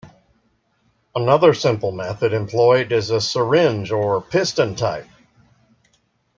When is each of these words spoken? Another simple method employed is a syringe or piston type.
Another 1.13 1.53
simple 1.53 1.91
method 1.91 2.33
employed 2.33 2.91
is 2.91 3.11
a 3.11 3.21
syringe 3.21 3.91
or 3.91 4.19
piston 4.19 4.73
type. 4.73 5.05